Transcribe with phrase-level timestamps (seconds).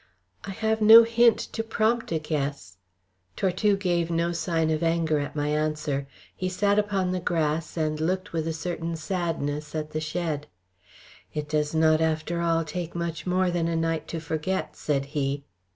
[0.45, 2.77] "I have no hint to prompt a guess."
[3.35, 6.07] Tortue gave no sign of anger at my answer.
[6.35, 10.47] He sat upon the grass, and looked with a certain sadness at the shed.
[11.35, 15.43] "It does not, after all, take much more than a night to forget," said he.